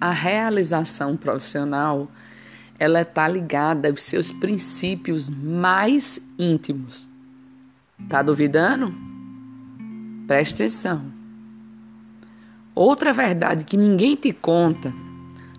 A 0.00 0.10
realização 0.10 1.16
profissional 1.16 2.10
ela 2.78 3.00
está 3.00 3.26
ligada 3.26 3.88
aos 3.88 4.02
seus 4.02 4.30
princípios 4.30 5.30
mais 5.30 6.20
íntimos. 6.38 7.08
Tá 8.08 8.22
duvidando? 8.22 8.94
Preste 10.26 10.54
atenção. 10.56 11.04
Outra 12.74 13.12
verdade 13.12 13.64
que 13.64 13.76
ninguém 13.76 14.14
te 14.14 14.32
conta 14.32 14.92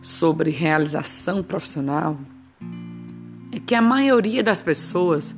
sobre 0.01 0.51
realização 0.51 1.41
profissional 1.41 2.19
é 3.51 3.59
que 3.59 3.73
a 3.73 3.81
maioria 3.81 4.43
das 4.43 4.61
pessoas 4.61 5.35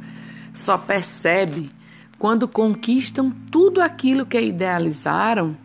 só 0.52 0.78
percebe 0.78 1.70
quando 2.18 2.50
conquistam 2.50 3.32
tudo 3.50 3.82
aquilo 3.82 4.26
que 4.26 4.42
idealizaram 4.42 5.56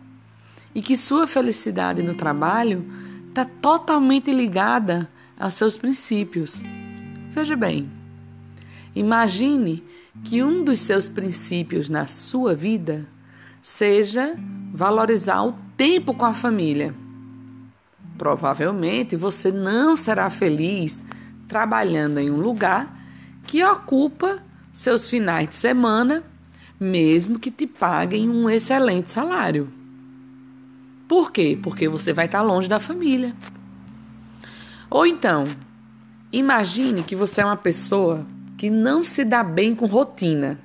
e 0.73 0.81
que 0.81 0.95
sua 0.95 1.27
felicidade 1.27 2.01
no 2.01 2.13
trabalho 2.13 2.85
está 3.35 3.43
totalmente 3.43 4.31
ligada 4.31 5.09
aos 5.37 5.55
seus 5.55 5.75
princípios. 5.75 6.63
Veja 7.31 7.53
bem, 7.57 7.83
imagine 8.95 9.83
que 10.23 10.41
um 10.41 10.63
dos 10.63 10.79
seus 10.79 11.09
princípios 11.09 11.89
na 11.89 12.07
sua 12.07 12.55
vida 12.55 13.05
seja 13.61 14.39
valorizar 14.73 15.43
o 15.43 15.53
tempo 15.75 16.13
com 16.13 16.25
a 16.25 16.33
família. 16.33 16.95
Provavelmente 18.17 19.17
você 19.17 19.51
não 19.51 19.97
será 19.97 20.29
feliz 20.29 21.03
trabalhando 21.45 22.19
em 22.19 22.31
um 22.31 22.39
lugar 22.39 22.97
que 23.45 23.61
ocupa 23.61 24.41
seus 24.71 25.09
finais 25.09 25.49
de 25.49 25.55
semana, 25.55 26.23
mesmo 26.79 27.37
que 27.37 27.51
te 27.51 27.67
paguem 27.67 28.29
um 28.29 28.49
excelente 28.49 29.11
salário. 29.11 29.84
Por 31.07 31.31
quê? 31.31 31.57
Porque 31.61 31.87
você 31.87 32.13
vai 32.13 32.25
estar 32.25 32.41
longe 32.41 32.67
da 32.67 32.79
família. 32.79 33.35
Ou 34.89 35.05
então, 35.05 35.43
imagine 36.31 37.03
que 37.03 37.15
você 37.15 37.41
é 37.41 37.45
uma 37.45 37.57
pessoa 37.57 38.25
que 38.57 38.69
não 38.69 39.03
se 39.03 39.23
dá 39.23 39.43
bem 39.43 39.75
com 39.75 39.85
rotina, 39.85 40.59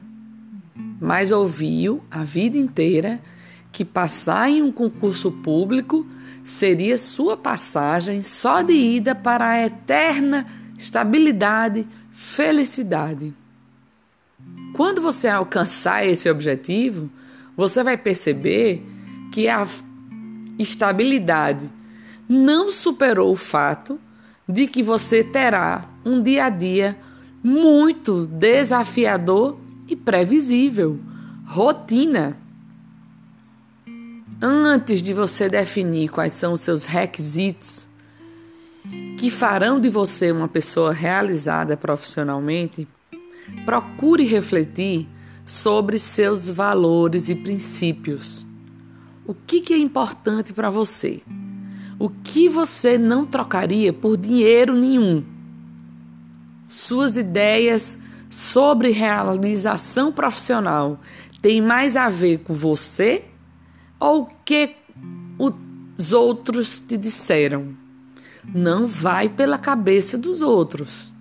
mas 1.00 1.32
ouviu 1.32 2.02
a 2.10 2.22
vida 2.22 2.56
inteira 2.56 3.20
que 3.72 3.84
passar 3.84 4.50
em 4.50 4.62
um 4.62 4.72
concurso 4.72 5.30
público 5.30 6.06
seria 6.42 6.97
sua 6.97 7.36
passagem 7.36 8.22
só 8.22 8.62
de 8.62 8.72
ida 8.72 9.14
para 9.14 9.48
a 9.48 9.66
eterna 9.66 10.47
estabilidade, 10.78 11.86
felicidade. 12.10 13.34
Quando 14.75 15.02
você 15.02 15.28
alcançar 15.28 16.06
esse 16.06 16.30
objetivo, 16.30 17.10
você 17.54 17.84
vai 17.84 17.98
perceber 17.98 18.82
que 19.30 19.47
a 19.47 19.66
estabilidade 20.62 21.70
não 22.28 22.70
superou 22.70 23.33
o 23.33 23.36
fato 23.36 23.98
de 24.48 24.66
que 24.66 24.83
você 24.83 25.25
terá 25.25 25.84
um 26.05 26.22
dia 26.22 26.44
a 26.44 26.50
dia 26.50 26.97
muito 27.42 28.27
desafiador 28.27 29.58
e 29.88 29.97
previsível 29.97 31.00
rotina. 31.47 32.36
Antes 34.41 35.03
de 35.03 35.12
você 35.12 35.48
definir 35.48 36.08
quais 36.08 36.33
são 36.33 36.53
os 36.53 36.61
seus 36.61 36.84
requisitos 36.84 37.86
que 39.19 39.31
farão 39.31 39.78
de 39.78 39.88
você 39.88 40.33
uma 40.33 40.48
pessoa 40.48 40.92
realizada 40.92 41.77
profissionalmente, 41.77 42.88
procure 43.64 44.25
refletir 44.25 45.06
sobre 45.44 45.98
seus 45.98 46.48
valores 46.48 47.28
e 47.28 47.34
princípios. 47.34 48.47
O 49.26 49.34
que, 49.34 49.60
que 49.60 49.74
é 49.74 49.78
importante 49.78 50.52
para 50.52 50.70
você? 50.70 51.20
O 51.98 52.08
que 52.08 52.48
você 52.48 52.96
não 52.96 53.26
trocaria 53.26 53.92
por 53.92 54.16
dinheiro 54.16 54.74
nenhum? 54.74 55.25
Suas 56.69 57.16
ideias 57.16 57.98
sobre 58.28 58.91
realização 58.91 60.12
profissional 60.12 61.00
têm 61.42 61.60
mais 61.60 61.97
a 61.97 62.08
ver 62.08 62.38
com 62.38 62.54
você 62.54 63.25
ou 63.98 64.22
o 64.22 64.26
que 64.44 64.76
os 65.38 66.12
outros 66.12 66.81
te 66.81 66.97
disseram? 66.97 67.76
Não 68.44 68.87
vai 68.87 69.28
pela 69.28 69.58
cabeça 69.58 70.16
dos 70.16 70.41
outros. 70.41 71.14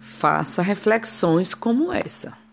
Faça 0.00 0.62
reflexões 0.62 1.54
como 1.54 1.92
essa. 1.92 2.43